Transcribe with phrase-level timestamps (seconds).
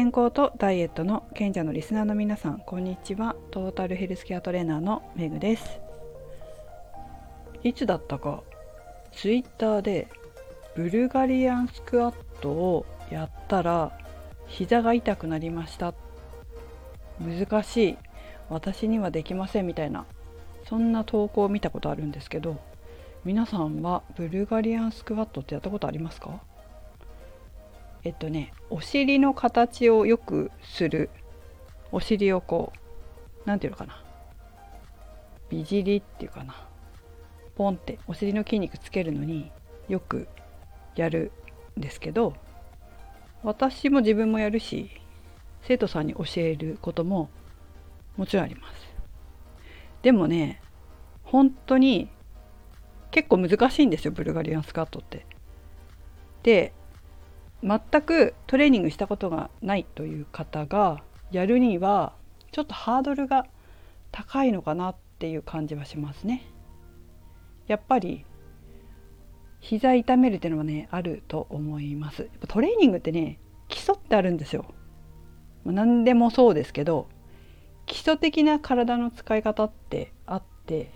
[0.00, 3.36] 健康とダイエットの賢者のリスナーの皆さんこんにちは。
[3.50, 5.78] トータルヘルスケアトレーナーのメグです。
[7.62, 8.42] いつだったか。
[9.12, 10.08] ツイッターで
[10.74, 13.92] ブルガリアンスクワットをやったら
[14.46, 15.92] 膝が痛くなりました。
[17.20, 17.98] 難しい。
[18.48, 20.06] 私にはできませんみたいな。
[20.66, 22.58] そんな投稿を見たことあるんですけど
[23.26, 26.40] 皆さんはブルガリアンスクワットってやったことありますか？
[28.04, 31.10] えっとねお尻の形をよくする
[31.92, 32.78] お尻をこう
[33.44, 34.02] 何て言うのかな。
[35.48, 36.54] 美尻っていうかな。
[37.56, 39.50] ポンってお尻の筋肉つけるのに
[39.88, 40.28] よく
[40.96, 41.32] やる
[41.76, 42.34] んですけど
[43.42, 44.90] 私も自分もやるし
[45.62, 47.28] 生徒さんに教えることも
[48.16, 48.74] もちろんあります。
[50.02, 50.62] でもね
[51.24, 52.08] 本当に
[53.10, 55.26] 結構難しいんですよブルガリアンスカートって。
[56.42, 56.72] で
[57.62, 62.14] 全くトレーニングしたことがないという方がやるには
[62.52, 63.46] ちょっとハードルが
[64.10, 66.44] 高いのかなっていう感じはしますね。
[67.66, 68.24] やっぱり
[69.60, 72.28] 膝痛めるっていうのはねあると思います。
[72.48, 74.64] トレーニングってね基礎ってあるんですよ。
[75.64, 77.08] 何でもそうですけど
[77.86, 80.90] 基礎的な体の使い方ってあって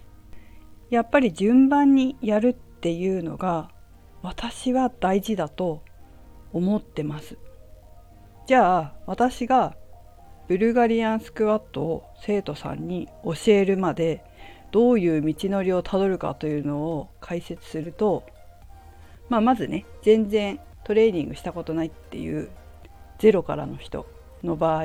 [0.91, 3.71] やっぱり順番にやるっていうのが
[4.23, 5.83] 私は大事だと
[6.55, 7.37] 思ってます。
[8.47, 9.77] じゃあ私が
[10.49, 14.23] ブルガリアンスクワットを生徒さんに教えるまで
[14.71, 18.25] どういう道のりをたどるかというのを解説すると、
[19.29, 22.51] まあ、まずね全然トレーニングしたことないっていう
[23.19, 24.07] ゼロからの人
[24.43, 24.85] の場合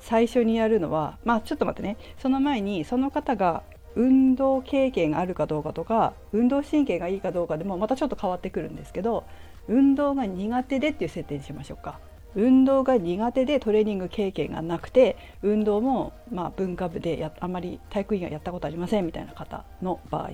[0.00, 3.62] 最初にやるのはまあちょっと待ってねその前にその方が
[3.94, 9.24] 運動経験があるかどうかとか運動神経がいいかどうかでもまたちょっと変わってくるんですけど
[9.70, 12.00] 運動が苦手でっていう設定にしましょうか。
[12.34, 20.30] 運動が苦手でトレーニング経験がなくて運動もまあ文化部でやあまり体育以外やったことありませんみたいな方の場合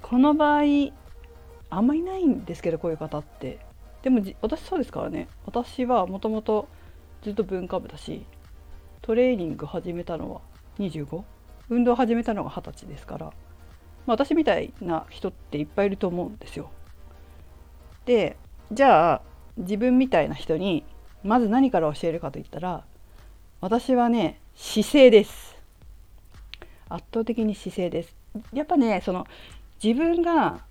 [0.00, 0.62] この場合
[1.68, 3.58] あんまりないんですけどこういう方って
[4.02, 6.68] でも私そうですからね私はもともと
[7.22, 8.24] ずっと文化部だし
[9.02, 10.40] トレーニング始めたのは
[10.78, 11.22] 25?
[11.68, 13.32] 運動始めたのが20歳ですから、まあ、
[14.06, 16.70] 私みたいな人っていっぱいいると思うんですよ。
[18.06, 18.36] で
[18.72, 19.22] じゃあ
[19.56, 20.84] 自分みたいな人に
[21.24, 22.84] まず何から教えるかといったら
[23.60, 25.56] 私はね姿勢です。
[26.88, 28.14] 圧倒的に姿勢です。
[28.52, 29.26] やっぱねその
[29.82, 30.64] 自分が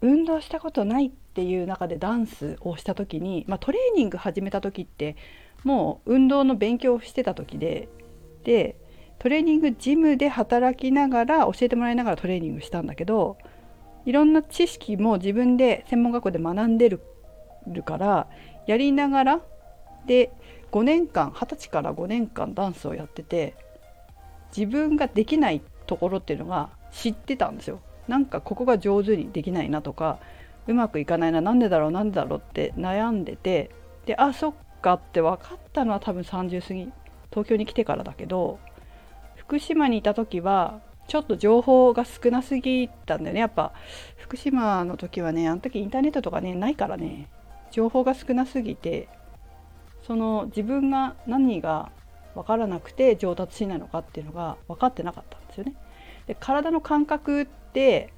[0.00, 5.16] 運動したことないっていう中でダンスをした時に、まあ、トレーニング始めた時って
[5.64, 7.88] もう運動の勉強をしてた時で
[8.44, 8.76] で
[9.18, 13.36] トレーニングジムで働きながら教えてもらいながらトレーニングしたんだけど
[14.04, 17.00] いろんな知識も自分で専門学校で学んでる
[17.66, 18.26] るから
[18.66, 19.40] やりながら
[20.06, 20.32] で
[20.72, 23.54] 5年間二十歳から5年間ダンスをやってて
[24.56, 27.80] 自分ができないところっていうのが知ってたんですよ。
[28.08, 30.18] なんかここが上手にできないなとか
[30.66, 33.70] うまくいかないななんでだろうなんでだろうって悩んでて
[34.06, 36.92] であそっかって分かったのは多分30過ぎ
[37.30, 38.58] 東京に来てからだけど
[39.36, 43.72] 福島にいた時はちょっと情報が少なすぎたんだよねやっぱ
[44.16, 47.28] 福島の時はねあの時インターネットとかねないからね
[47.72, 49.08] 情報が少なすぎて
[50.06, 51.90] その自分が何が
[52.34, 55.74] 分からなくて上達しないのかっていうのが分かってなかったんですよね。
[56.26, 58.12] で体の感覚って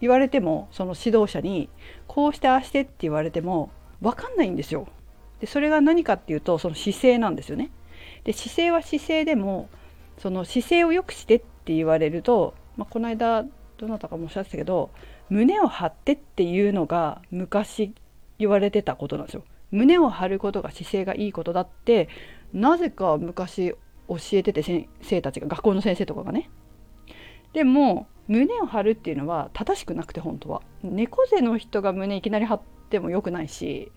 [0.00, 1.68] 言われてもその指導者に
[2.06, 4.88] こうしてああしてって言われても分かんないんですよ。
[5.40, 7.70] でそれが何かっていうとその姿勢なんですよね。
[8.24, 9.68] で姿勢は姿勢でも
[10.18, 13.44] その姿勢を良くしてって言われると、まあ、この間
[13.78, 14.90] どなたかもおっしゃってたけど
[15.30, 17.92] 胸を張ってっていうのが昔
[18.38, 19.44] 言われてたことなんですよ。
[19.70, 22.08] 胸を張ることが姿勢がいいことだって
[22.52, 23.74] なぜか昔
[24.08, 26.50] 教えてて先生たちが学校の先生とかがね。
[27.52, 33.90] でも胸を張るっていうのは正しくなくて本当は猫背の人が胸いきなり張ってもよくないし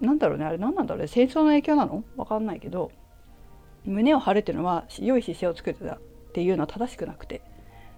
[0.00, 2.04] なんだろうねあれ何なんだろうね戦争の影響なの？
[2.16, 2.92] わかんないけど
[3.84, 7.40] 胸を張るっていうのは良い姿勢を作るっていうのは正しくなくて、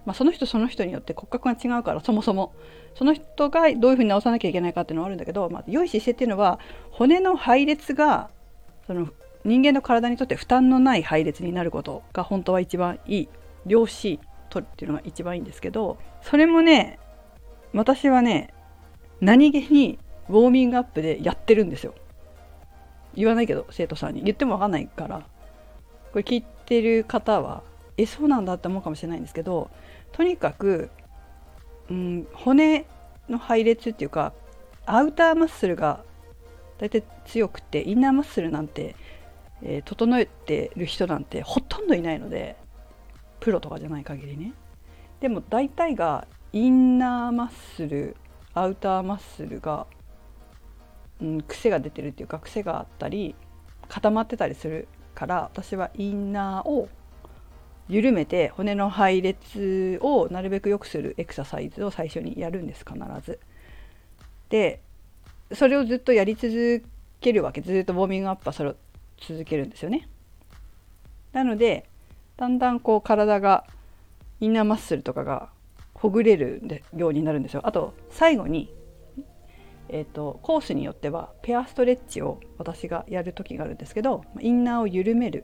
[0.05, 2.53] まあ、その人その人によって骨格が違うからそもそも。
[2.95, 6.59] その人がどういうふうに直さなきゃいけないかっていうのはあるんだけど、まあ、良い姿勢っていうのは
[6.89, 8.29] 骨の配列が
[8.85, 9.07] その
[9.45, 13.29] 人間の体にとって負担のない配列になることが本当は一番いい。
[13.65, 14.19] 量子
[14.49, 16.99] 取るっていうのが一番いいんですけどそれもね
[17.73, 18.53] 私はね
[19.21, 19.99] 何気に
[20.29, 21.93] ウォーミングアップでやってるんですよ。
[23.13, 24.23] 言わないけど生徒さんに。
[24.23, 25.19] 言っても分かんないから。
[26.11, 27.63] これ聞いてる方は
[27.97, 29.69] えそうなんだって思うかもしれないんですけど
[30.11, 30.89] とにかく、
[31.89, 32.85] うん、骨
[33.29, 34.33] の配列っていうか
[34.85, 36.03] アウターマッスルが
[36.77, 38.95] 大体強くてインナーマッスルなんて、
[39.61, 42.55] えー、整えてる人なんてほとんどいないので
[43.39, 44.53] プロとかじゃない限りね。
[45.19, 48.15] でも大体がインナーマッスル
[48.53, 49.85] アウターマッスルが、
[51.21, 53.35] うん、癖が出てるっていうか癖があったり
[53.87, 56.89] 固まってたりするから私はインナーを
[57.91, 63.37] 緩めて骨の配列をなるべく良くするエクササイズを最初にやるんです必ず。
[64.47, 64.79] で
[65.51, 66.85] それをずっとやり続
[67.19, 68.75] けるわけずっとウォーミングアップはそれを
[69.17, 70.07] 続けるんですよね。
[71.33, 71.85] なので
[72.37, 73.65] だんだんこう体が
[74.39, 75.49] インナーマッスルとかが
[75.93, 77.61] ほぐれるようになるんですよ。
[77.65, 78.73] あと最後に、
[79.89, 85.43] えーと、コースによってはペアストレッチを私がやる時があるんですけどインナーを緩める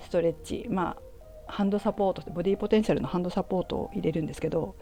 [0.00, 1.07] ストレッチまあ
[1.48, 4.76] ハンドサポートボディポテンシャルのハンドサポートを入れるんですけど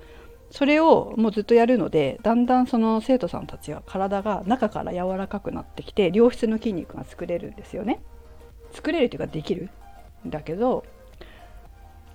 [0.51, 8.01] それをもうずっとやるのでだんだんその生徒さんたちは体が中から柔らかくなってきて良質の筋肉が作れるんですよね。
[8.73, 9.71] 作れるというかできる
[10.27, 10.85] んだけど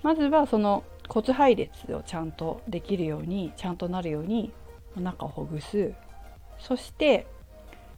[0.02, 4.52] まずはその骨配列をちゃんとできるようにちゃんとなるように
[4.96, 5.92] お腹をほぐす
[6.58, 7.26] そして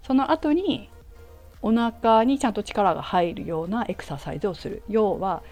[0.06, 0.90] その後に
[1.62, 5.42] お腹にちゃんと力が入るようなエクササイズをする要は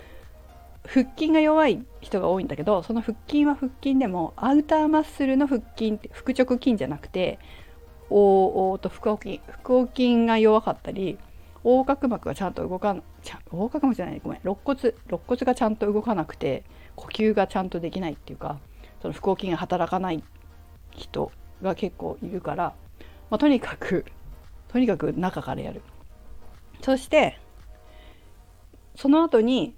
[0.85, 7.39] 腹筋が弱い人が多いんだけどその腹筋は腹筋でもアウターマッスルの腹筋って腹直筋じゃなくて
[8.11, 11.19] おおと腹横筋腹横筋が弱かったり
[11.65, 13.03] 横隔膜がちゃんと動かん
[13.53, 14.97] 横隔膜じゃないごめん肋骨肋
[15.27, 16.65] 骨がちゃんと動かなくて
[16.97, 18.59] 呼吸がちゃんとできないっていうか
[19.01, 20.23] その腹横筋が働かない
[20.91, 21.31] 人
[21.63, 22.75] が結構いるから、
[23.31, 24.05] まあ、とにかく
[24.69, 25.83] とにかく中からやる。
[26.83, 27.39] そして
[28.97, 29.75] その後に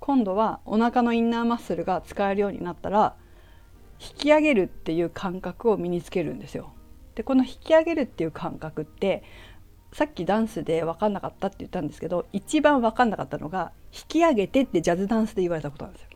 [0.00, 3.14] 今度はお腹のインナーマッスルが使えるようになったら
[4.00, 6.72] 引き上げるっていう感覚を身につけるんですよ。
[7.14, 9.22] でこの引き上げるっていう感覚って
[9.92, 16.08] さっきダンスで分かんなかったって言ったんですけど一番分かんなかったのが引き上げてってジャズダンスで言われたことなんですよ。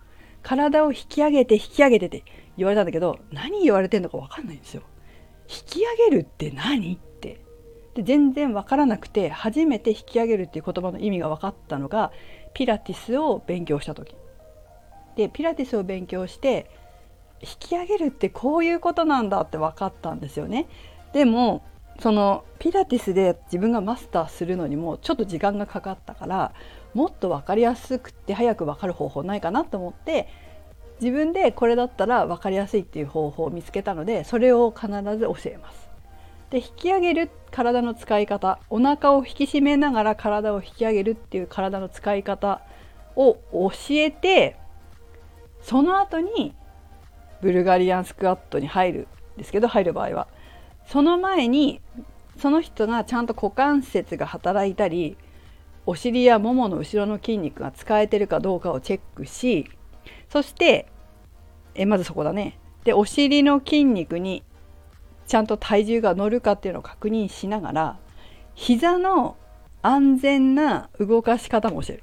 [0.42, 2.24] 体を引き上げて引き上げてって
[2.56, 4.82] 言われたんだけど何言われてんのか分かんないんですよ。
[5.48, 7.43] 引き上げるって何って
[7.94, 12.12] で全然分からなくて初めて引き上げるっていう言葉の意味が分かったのが
[12.52, 14.14] ピラティスを勉強した時
[15.16, 16.68] でピラティスを勉強して
[17.40, 20.66] 引き上げるってこういうことなんだって分かったんですよね。
[21.12, 21.62] でも
[22.00, 26.52] そのピラティスで自分がマスターするのにもちょっと時間がかかったから
[26.92, 30.28] もっと分かりやすくて早く分かる方法ないかなと思って
[31.00, 35.93] 自分でこれだったら分かりやすいっていう方法を見つけたのでそれを必ず教えます。
[36.54, 38.60] で引き上げる体の使い方。
[38.70, 42.60] お腹を引き締めながら体を引き上げるっていう体の使い方
[43.16, 44.56] を教えて
[45.60, 46.54] その後に
[47.42, 50.28] ブルガリアンスクワットに入るんですけど入る場合は。
[50.86, 51.80] その前に
[52.38, 55.16] その人がちゃんと股関節が働いたり
[55.86, 59.68] お尻やももの後ろの筋肉が使えてるかどうかをチェックし
[60.28, 60.86] そして
[61.74, 62.60] えまずそこだね。
[62.84, 64.44] でお尻の筋肉に
[65.26, 67.98] ちゃんと体重が乗るかっていうのを確認しながら
[68.54, 69.36] 膝の
[69.82, 72.02] 安全な動かし方も教える。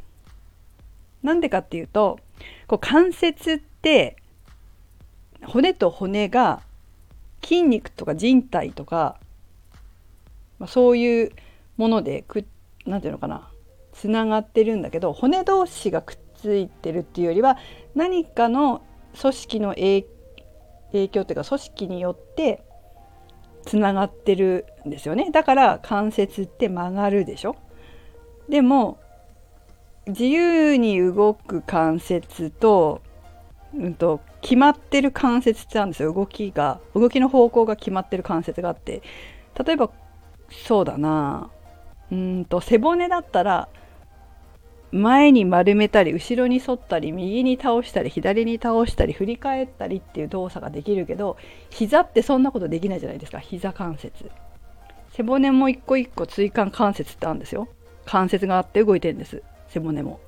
[1.23, 2.19] なんでかっていうと
[2.67, 4.17] こう関節って
[5.45, 6.61] 骨と骨が
[7.43, 9.19] 筋肉とか人体とか、
[10.59, 11.31] まあ、そういう
[11.77, 12.45] ものでく
[12.85, 13.49] なんていうのかな
[13.93, 17.57] つながってるんだけど骨同士がくっついてるっていうよりは
[17.95, 18.83] 何かの
[19.19, 20.03] 組織の影
[21.09, 22.63] 響っていうか組織によって
[23.65, 25.31] つながってるんですよね。
[25.31, 27.55] だから関節って曲がるでしょ。
[28.49, 28.99] でも
[30.07, 33.01] 自由に動く関節と,、
[33.73, 36.13] うんと、決まってる関節ってあるんですよ。
[36.13, 39.01] 動きが動きの方向が決まってる関節があって。
[39.63, 39.89] 例えば
[40.49, 41.49] そうだな。
[42.11, 43.69] うんと背骨だったら
[44.91, 51.37] 前に丸めたり後ろに反ったり右に倒したり左に倒したり振り返ったりっていう動作ができるけど
[51.69, 53.39] 膝ってそんなことできないじゃないですか。
[53.39, 54.29] 膝関節。
[55.13, 57.67] 背骨も一個一個椎間関節ってあるんですよ。
[58.05, 59.43] 関節があって動いてるんです。
[59.69, 60.19] 背骨も。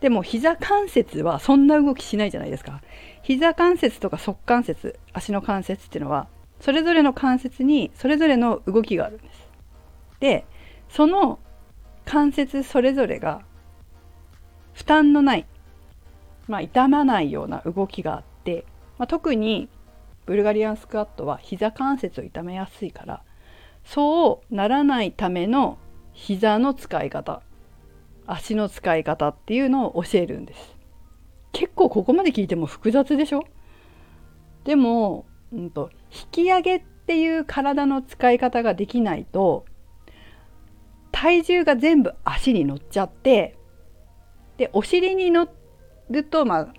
[0.00, 2.80] でも膝関節はそんな動きしないじゃないですか。
[3.22, 6.28] 膝関節とか側関節足の関節っていうのは
[6.60, 9.48] それぞれの関節にそれぞれの動きがあるんです。
[10.20, 10.44] で
[10.88, 11.38] その
[12.04, 13.42] 関節それぞれが
[14.76, 15.46] 負担のない、
[16.48, 18.66] まあ、痛まないような動きがあって、
[18.98, 19.70] まあ、特に
[20.26, 23.22] ブルガリアンスクワットは膝関節を痛めやすいから
[23.84, 25.78] そうならないための
[26.12, 27.40] 膝の使い方
[28.26, 30.76] 足の使い方っていうのを教えるんです。
[31.52, 33.44] 結構ここまで聞いても複雑でしょ？
[34.64, 39.64] でも、うんと、引き上げっていう体の使い方ができないと
[41.12, 43.56] 体重が全部足に乗っちゃって
[44.56, 45.48] でお尻に乗
[46.10, 46.74] るとまあ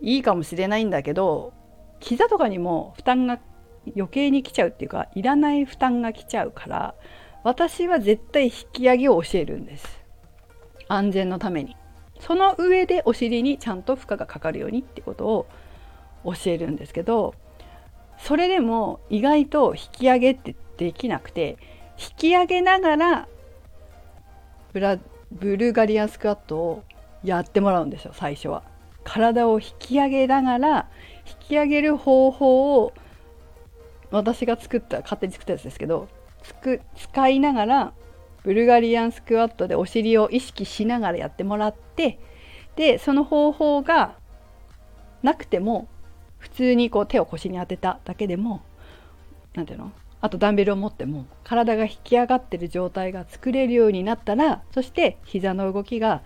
[0.00, 1.52] いいかもしれないんだけど
[2.00, 3.40] 膝とかにも負担が
[3.94, 6.94] 余計に来ちゃうっていうかいらない負担が来ちゃうから
[7.42, 10.02] 私は絶対引き上げを教えるんです。
[10.88, 11.76] 安全のために。
[12.20, 15.46] その上でお尻にちゃんと負荷がかかるようにってことを
[16.24, 17.34] 教えるんですけど
[18.18, 21.58] それでも意外と引き上げってできなくて
[21.98, 23.28] 引き上げながら
[24.72, 24.98] ブラ
[25.32, 26.84] ブルガリアンスクワットを
[27.24, 28.62] やってもらうんですよ最初は。
[29.02, 30.88] 体を引き上げながら
[31.26, 32.92] 引き上げる方法を
[34.10, 36.08] 私が作った勝手に作ったやつですけど
[36.42, 37.92] つく使いながら
[38.44, 42.18] ブルガリアンスクワットでお尻を意識しながらやってもらって
[42.76, 44.16] でその方法が
[45.22, 45.88] なくても
[46.38, 48.62] 普通にこう手を腰に当てただけでも
[49.54, 49.92] 何ていうの？
[50.20, 56.22] あとダンベルを持っても体が引き上がってる状態が作れるようになったらそして膝の動きが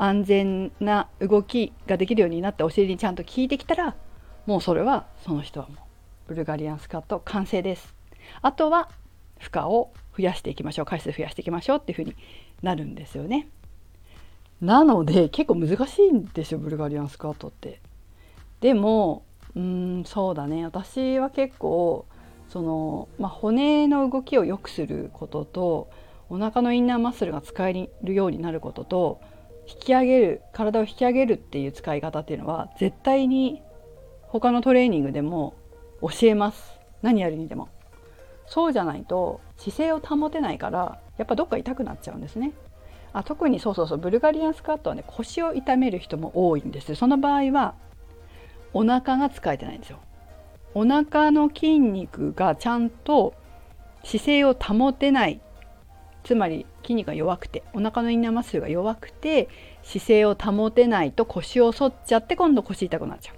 [0.00, 3.96] 安全な動きができるようになってお尻にちゃんと効いてきたら
[4.46, 5.78] もうそれはその人はもう
[6.28, 7.94] ブルガリアンスカット完成です。
[8.40, 8.88] あとは
[9.38, 12.14] 負荷を増やしていきましょう回数増やしていきましょうっていうふうに
[12.62, 13.48] なるんですよね。
[14.60, 17.80] なので結構難しいんですよブルガリアンスクワットって。
[18.60, 19.24] でも
[19.56, 22.06] うんそうだね私は結構
[22.48, 25.90] その、まあ、骨の動きを良くすることと
[26.30, 29.20] お腹のインナーマッスルが使えるようになることと
[29.68, 33.62] 引き上げる体を引き上げるっていう使い方っていうのは絶対に
[34.22, 35.54] 他のトレーニングでも
[36.00, 36.78] 教えます。
[37.02, 37.68] 何やるにでも。
[38.46, 42.52] そうじゃないと姿勢を保てないからやっぱどっか痛くなっちゃうんですね。
[43.12, 47.74] あ特にそうそうそうブルガリアンスカットはね腰を痛める人も多いんですその場合は
[48.74, 49.98] お腹が使えてないんですよ。
[50.74, 53.34] お腹の筋肉がちゃんと
[54.04, 55.40] 姿勢を保てない
[56.28, 59.48] つまり筋肉が弱くてお腹のインナーマッスルが弱くて
[59.82, 63.36] 姿勢を保てないと腰を反っちゃって今度腰痛くなっちゃう。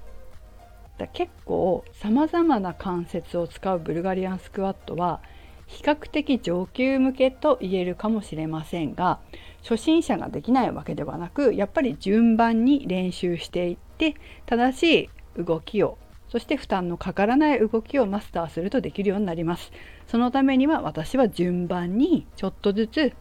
[0.99, 5.21] だ結構さまざまな関節を使うブルガリアンスクワットは
[5.69, 9.21] 比較的上級向けと言えるかもしれませんが
[9.63, 14.17] 初心者ができないわけではなくやっぱり順番に練習していって
[14.47, 15.97] 正しい動きを
[16.31, 19.73] そして負担のかからない動きをマスターするとできるようになります。
[20.07, 23.13] そのためには私は順番にちょっとずつ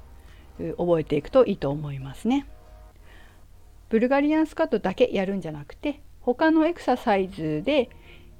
[0.78, 2.46] 覚えていくといいと思いますね。
[3.90, 7.90] ブルガリアンスカットだけやるんじゃなくて他のエクササイズで、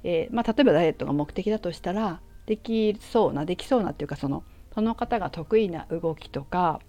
[0.04, 6.80] えー、まあ、例えばダイエットが目的だとしたらできそうなできそうなっていうかそのその方が得意な動きとか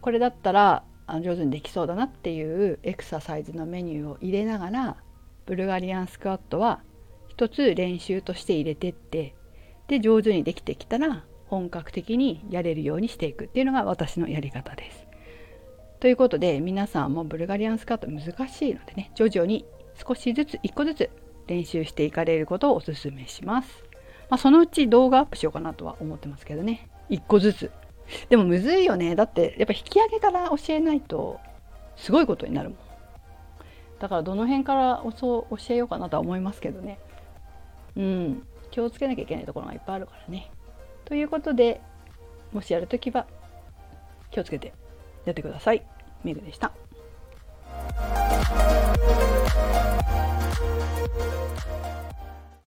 [0.00, 4.96] これだったら上手にできそうだなっていうエクササイズのメニューを入れながら
[5.46, 6.82] ブルガリアンスクワットは
[7.42, 9.34] 一つ練習として入れてって
[9.88, 15.08] で上手にできてきたら本格的にやれるようにしていくっていうのが私のやり方です。
[15.98, 19.64] ということで皆さんもブルガリアンスカット難しいのでね徐々に
[20.06, 21.10] 少しずつ1個ずつ
[21.48, 23.84] 練習していかれることをおすすめします。
[24.30, 27.72] まあ、そのうち動画アップしようかなとは思ってますけどね1個ずつ。
[28.28, 31.40] でもむずいよねだってやっぱ引き上げから教えないと
[31.96, 32.78] すごいことになるもん。
[33.98, 37.00] だからどの辺から教えようかなとは思いますけどね。
[37.96, 40.50] うん気をつけなきゃいけないところがいっぱいあるからね。
[41.04, 41.80] ということで
[42.52, 43.26] もしやるときは
[44.30, 44.72] 気をつけて
[45.24, 45.84] やってください。
[46.24, 46.72] メグでした。